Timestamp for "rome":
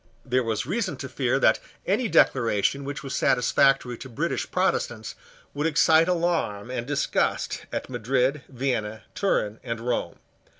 9.79-10.15